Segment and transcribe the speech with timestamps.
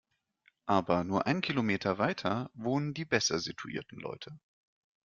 [0.65, 4.35] Aber nur einen Kilometer weiter wohnen die besser situierten Leute.